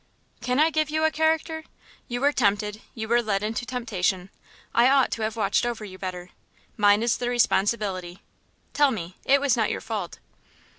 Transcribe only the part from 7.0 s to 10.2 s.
is the responsibility. Tell me, it was not your fault."